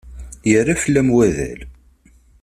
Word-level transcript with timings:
Yerra 0.49 0.75
fell-am 0.83 1.09
wadal. 1.15 1.59